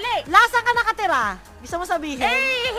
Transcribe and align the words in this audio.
Dali! 0.00 0.32
Lasang 0.32 0.64
ka 0.64 0.72
nakatira? 0.72 1.24
Gusto 1.60 1.76
mo 1.76 1.84
sabihin? 1.84 2.24
Eh, 2.24 2.32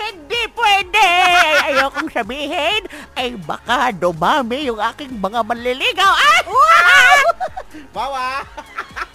hindi 0.10 0.42
pwede! 0.58 1.06
Ayokong 1.70 2.10
sabihin, 2.10 2.82
ay 3.14 3.38
baka 3.38 3.94
dumami 3.94 4.66
yung 4.66 4.82
aking 4.82 5.22
mga 5.22 5.46
manliligaw. 5.46 6.10
Ah! 6.10 6.42
Bawa! 7.96 8.42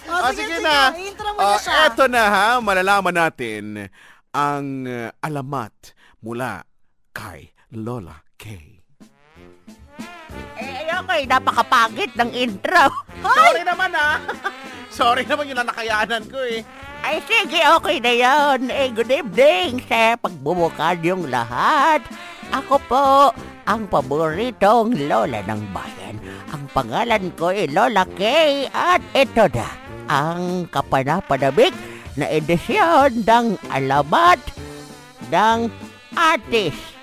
Oh, 0.07 0.23
Ah, 0.23 0.31
sige, 0.31 0.47
sige 0.47 0.63
na. 0.63 0.95
Intro 0.95 1.35
mo 1.35 1.39
na 1.43 1.51
Ah, 1.51 1.59
siya. 1.59 1.91
eto 1.91 2.07
na 2.07 2.23
ha, 2.23 2.47
malalaman 2.63 3.11
natin 3.11 3.91
ang 4.31 4.87
uh, 4.87 5.11
alamat 5.19 5.75
mula 6.23 6.63
kay 7.11 7.51
Lola 7.75 8.23
K. 8.39 8.55
Eh, 10.55 10.87
ayoko 10.87 11.11
eh, 11.11 11.27
napakapangit 11.27 12.15
ng 12.15 12.31
intro. 12.31 12.87
Sorry 13.19 13.67
naman 13.67 13.91
ha. 13.91 14.15
Sorry 14.97 15.27
naman 15.27 15.51
yung 15.51 15.59
nanakayanan 15.59 16.23
ko 16.31 16.39
eh. 16.39 16.63
Ay, 17.05 17.21
sige, 17.25 17.61
okay 17.77 17.97
na 18.01 18.13
yun. 18.13 18.69
Eh, 18.69 18.89
good 18.93 19.11
evening 19.11 19.83
sa 19.85 20.17
pagbubukad 20.17 21.01
yung 21.05 21.29
lahat. 21.29 22.01
Ako 22.49 22.79
po, 22.87 23.07
ang 23.67 23.85
paboritong 23.91 24.95
lola 25.05 25.43
ng 25.43 25.61
bayan. 25.75 26.15
Ang 26.55 26.63
pangalan 26.71 27.29
ko 27.35 27.51
ay 27.51 27.67
Lola 27.67 28.07
Kay 28.15 28.71
at 28.71 29.03
ito 29.11 29.45
na 29.51 29.67
ang 30.07 30.65
kapanapanabik 30.71 31.75
na 32.15 32.31
edisyon 32.31 33.27
ng 33.27 33.59
alamat 33.67 34.39
ng 35.27 35.67
artist. 36.15 36.95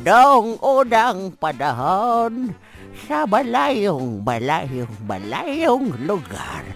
Noong 0.00 0.56
unang 0.64 1.36
panahon, 1.36 2.56
sa 3.06 3.28
malayong 3.28 4.26
malayong 4.26 4.90
malayong 5.06 5.94
lugar 6.02 6.66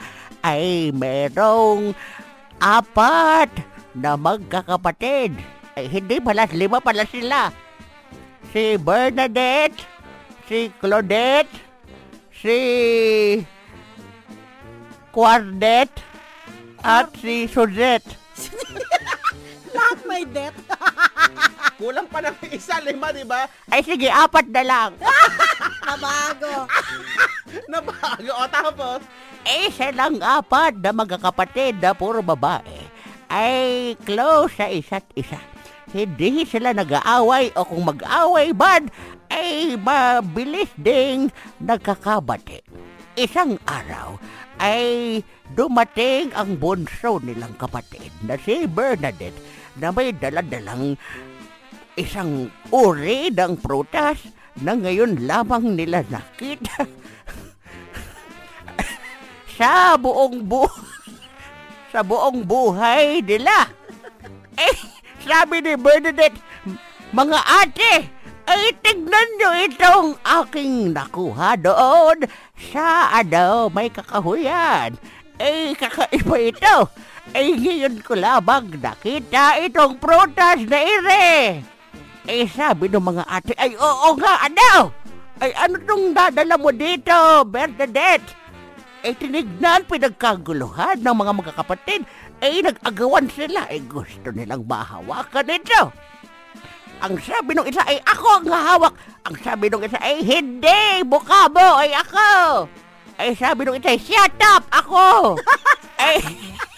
ay 0.43 0.91
merong 0.95 1.95
apat 2.59 3.51
na 3.95 4.19
magkakapatid. 4.19 5.35
Ay, 5.73 5.89
hindi 5.89 6.21
pala, 6.21 6.45
lima 6.53 6.83
pala 6.83 7.07
sila. 7.09 7.49
Si 8.53 8.77
Bernadette, 8.77 9.81
si 10.45 10.69
Claudette, 10.77 11.55
si 12.37 12.59
Quardet, 15.09 15.89
at 16.83 17.09
si 17.23 17.47
Suzette. 17.47 18.19
Lahat 19.77 19.99
may 20.05 20.27
death. 20.27 20.59
Kulang 21.81 22.07
pa 22.11 22.21
ng 22.21 22.37
isa, 22.53 22.83
lima, 22.83 23.15
di 23.15 23.25
ba? 23.25 23.47
Ay 23.71 23.83
sige, 23.87 24.11
apat 24.11 24.47
na 24.51 24.63
lang. 24.63 24.91
Nabago. 25.87 26.69
Nabago. 27.71 28.33
O 28.35 28.45
tapos, 28.51 29.01
Eh, 29.43 29.75
silang 29.75 30.23
apat 30.23 30.79
na 30.79 30.95
magkakapatid 30.95 31.83
na 31.83 31.91
puro 31.99 32.23
babae 32.23 32.87
ay 33.27 33.97
close 34.07 34.55
sa 34.55 34.71
isa't 34.71 35.07
isa. 35.19 35.41
Hindi 35.91 36.47
sila 36.47 36.71
nag-aaway 36.71 37.51
o 37.59 37.67
kung 37.67 37.85
mag-aaway 37.91 38.55
man 38.55 38.87
ay 39.35 39.75
mabilis 39.75 40.71
ding 40.79 41.33
nagkakabati. 41.59 42.63
Isang 43.19 43.59
araw 43.67 44.17
ay 44.63 45.21
dumating 45.53 46.31
ang 46.39 46.57
bunso 46.57 47.19
nilang 47.19 47.59
kapatid 47.59 48.15
na 48.23 48.39
si 48.39 48.65
Bernadette 48.71 49.37
na 49.77 49.91
may 49.91 50.15
daladalang 50.15 50.95
isang 51.99 52.49
uri 52.73 53.29
ng 53.35 53.59
prutas 53.61 54.23
na 54.63 54.79
ngayon 54.79 55.29
lamang 55.29 55.77
nila 55.77 56.07
nakita 56.09 56.89
sa 59.57 59.95
buong 60.01 60.41
bu 60.45 60.65
sa 61.93 62.01
buong 62.01 62.45
buhay 62.45 63.21
nila. 63.21 63.69
Eh, 64.57 64.77
sabi 65.25 65.61
ni 65.61 65.77
Bernadette, 65.77 66.41
mga 67.13 67.41
ate, 67.41 68.09
ay 68.49 68.75
tignan 68.81 69.29
nyo 69.39 69.51
itong 69.69 70.11
aking 70.25 70.97
nakuha 70.97 71.57
doon 71.61 72.27
sa 72.73 73.13
ano, 73.13 73.69
may 73.69 73.93
kakahuyan. 73.93 74.97
Eh, 75.37 75.77
kakaiba 75.77 76.37
ito. 76.39 76.77
Eh, 77.33 77.55
ngayon 77.55 78.03
ko 78.03 78.17
labang 78.19 78.73
nakita 78.77 79.61
itong 79.63 79.97
prutas 80.01 80.65
na 80.69 80.79
ire. 80.81 81.61
Eh, 82.29 82.47
sabi 82.51 82.87
ng 82.89 83.03
mga 83.03 83.25
ate, 83.27 83.53
ay 83.59 83.75
oo 83.77 84.09
nga, 84.19 84.47
ano? 84.47 84.95
Ay, 85.43 85.51
ano 85.59 85.75
tong 85.83 86.15
dadala 86.15 86.55
mo 86.55 86.71
dito, 86.71 87.43
Bernadette? 87.51 88.42
Eh, 89.03 89.19
tinignan, 89.19 89.83
pinagkaguluhan 89.91 91.03
ng 91.03 91.17
mga 91.19 91.33
magkakapatid. 91.43 92.07
Eh, 92.39 92.63
nag-agawan 92.63 93.27
sila. 93.27 93.67
Eh, 93.67 93.83
gusto 93.83 94.31
nilang 94.31 94.63
mahawakan 94.63 95.51
ito. 95.51 95.91
Ang 97.03 97.19
sabi 97.19 97.59
ng 97.59 97.67
isa 97.67 97.83
ay 97.83 97.99
ako 98.07 98.27
ang 98.39 98.47
hahawak. 98.47 98.95
Ang 99.27 99.37
sabi 99.43 99.67
ng 99.67 99.83
isa 99.83 99.99
ay 99.99 100.23
hindi, 100.23 101.03
mukha 101.03 101.51
mo 101.51 101.83
ay 101.83 101.91
ako. 101.99 102.71
Ay 103.19 103.35
sabi 103.35 103.67
ng 103.67 103.83
isa 103.83 103.91
ay 103.91 103.99
shut 103.99 104.39
up, 104.55 104.63
ako. 104.71 105.35
ay, 105.99 106.23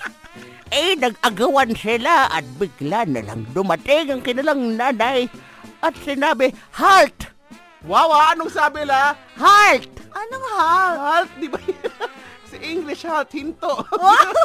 eh, 0.81 0.97
nag-agawan 0.97 1.77
sila 1.77 2.33
at 2.33 2.45
bigla 2.57 3.05
na 3.05 3.21
lang 3.21 3.45
dumating 3.53 4.17
ang 4.17 4.25
kanilang 4.25 4.81
nanay 4.81 5.29
at 5.85 5.93
sinabi, 6.01 6.57
Halt! 6.73 7.34
Wawa, 7.85 8.33
anong 8.33 8.53
sabi 8.53 8.83
la? 8.85 9.13
Halt! 9.37 9.89
Anong 10.15 10.47
hal? 10.57 10.93
Halt, 10.99 11.31
di 11.39 11.49
ba? 11.51 11.59
si 12.51 12.57
English 12.63 13.05
halt, 13.05 13.31
hinto. 13.35 13.83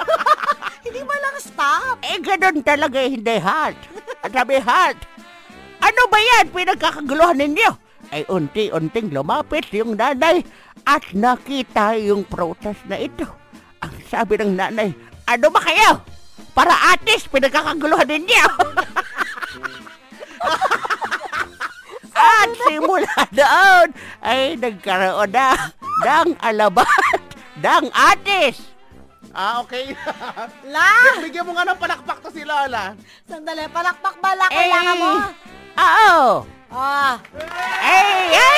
Hindi 0.86 1.02
mo 1.04 1.14
lang 1.14 1.38
stop. 1.38 2.02
Eh, 2.02 2.18
ganun 2.20 2.64
talaga 2.64 2.98
eh, 2.98 3.12
hindi 3.12 3.36
halt. 3.38 3.78
At 4.24 4.32
sabi, 4.32 4.58
halt. 4.64 4.98
Ano 5.80 6.02
ba 6.08 6.18
yan? 6.18 6.46
Pinagkakaguluhan 6.50 7.38
ninyo. 7.38 7.70
Ay, 8.10 8.26
unti-unting 8.26 9.14
lumapit 9.14 9.70
yung 9.70 9.94
nanay 9.94 10.42
at 10.88 11.04
nakita 11.14 11.94
yung 12.00 12.26
prutas 12.26 12.80
na 12.90 12.98
ito. 12.98 13.28
Ang 13.84 13.94
sabi 14.10 14.40
ng 14.40 14.58
nanay, 14.58 14.90
ano 15.30 15.48
ba 15.54 15.62
kayo? 15.62 16.02
Para 16.58 16.74
atis, 16.96 17.30
pinagkakaguluhan 17.30 18.10
ninyo. 18.10 18.44
doon 23.40 23.88
ay 24.20 24.40
nagkaroon 24.56 25.32
na 25.32 25.72
ng 26.02 26.30
alabat 26.40 27.22
ng 27.58 27.86
atis. 27.90 28.60
ah, 29.32 29.64
okay. 29.64 29.96
La! 30.74 31.20
Bigyan 31.20 31.44
mo 31.44 31.52
nga 31.54 31.64
ng 31.66 31.80
palakpak 31.80 32.20
to 32.20 32.30
si 32.30 32.44
Lola. 32.44 32.96
Sandali, 33.24 33.68
palakpak 33.68 34.16
bala. 34.20 34.48
Kailangan 34.50 34.96
mo. 34.96 35.12
Oo. 35.76 36.24
Ah, 36.70 37.18
Ay, 37.82 38.30
ay! 38.30 38.58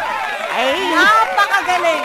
ay, 0.56 0.70
napakagaling. 0.90 2.04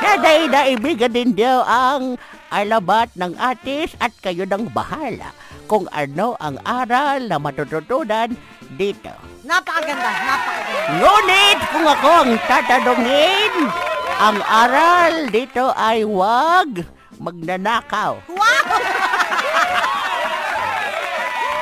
naday 0.00 0.40
na 0.46 0.60
ibigan 0.66 1.08
din 1.08 1.32
daw 1.32 1.64
ang 1.64 2.20
alabat 2.50 3.08
ng 3.14 3.32
atis 3.36 3.96
at 3.96 4.12
kayo 4.20 4.44
nang 4.44 4.68
bahala 4.68 5.32
kung 5.64 5.88
ano 5.88 6.36
ang 6.36 6.60
aral 6.60 7.24
na 7.24 7.38
matututunan 7.38 8.36
dito. 8.74 9.12
Napakaganda, 9.42 10.10
napakaganda. 10.10 10.59
Ngunit 10.98 11.58
kung 11.70 11.86
ako 11.86 12.10
ang 12.26 12.32
tatanungin, 12.50 13.54
ang 14.18 14.38
aral 14.42 15.30
dito 15.30 15.70
ay 15.78 16.02
wag 16.02 16.82
magnanakaw. 17.20 18.18
Wow! 18.32 18.68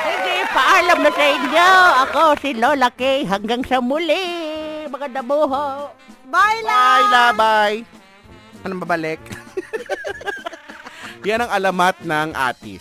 Sige, 0.05 0.35
paalam 0.55 0.99
na 1.03 1.11
sa 1.11 1.25
inyo. 1.25 1.71
Ako 2.09 2.21
si 2.39 2.49
Lola 2.55 2.89
Kay 2.89 3.27
hanggang 3.27 3.61
sa 3.67 3.83
muli, 3.83 4.87
mga 4.87 5.21
damuho. 5.21 5.91
Bye, 6.29 6.61
La! 6.61 6.77
Bye, 6.77 7.09
la, 7.09 7.25
bye. 7.33 7.77
Anong 8.61 8.81
babalik? 8.85 9.17
Yan 11.27 11.41
ang 11.41 11.51
alamat 11.51 11.97
ng 12.05 12.29
atis. 12.37 12.77